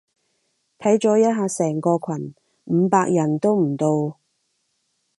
[0.79, 2.33] 睇咗一下成個群，
[2.65, 4.17] 五百人都唔到